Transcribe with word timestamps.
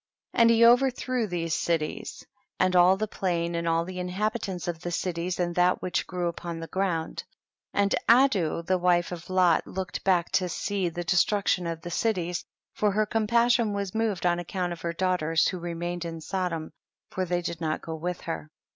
52. 0.31 0.41
And 0.41 0.49
he 0.49 0.65
overthrew 0.65 1.27
these 1.27 1.53
cities, 1.53 2.25
THE 2.57 2.65
BOOK 2.65 2.65
OF 2.65 2.71
JASHER. 2.71 2.81
aJl 2.95 2.99
the 3.01 3.07
plain 3.07 3.53
and 3.53 3.67
all 3.67 3.85
the 3.85 3.99
inhabitants 3.99 4.67
of 4.67 4.79
the 4.79 4.89
cities, 4.89 5.39
and 5.39 5.53
that 5.53 5.83
which 5.83 6.07
grew 6.07 6.27
upon 6.27 6.59
the 6.59 6.65
ground; 6.65 7.23
and 7.71 7.93
Ado 8.09 8.63
the 8.63 8.79
wife 8.79 9.11
of 9.11 9.29
Lot 9.29 9.67
looked 9.67 10.03
back 10.03 10.31
to 10.31 10.49
see 10.49 10.89
the 10.89 11.03
de 11.03 11.15
struction 11.15 11.67
of 11.67 11.81
the 11.83 11.91
cities, 11.91 12.43
for 12.73 12.91
her 12.93 13.05
com 13.05 13.27
passion 13.27 13.73
was 13.73 13.93
moved 13.93 14.25
on 14.25 14.39
account 14.39 14.73
of 14.73 14.81
iier 14.81 14.97
daughters 14.97 15.47
who 15.49 15.59
remained 15.59 16.03
in 16.03 16.19
Sodom, 16.19 16.71
for 17.11 17.23
they 17.23 17.43
did 17.43 17.61
not 17.61 17.83
go 17.83 17.93
with 17.93 18.21
licr. 18.21 18.47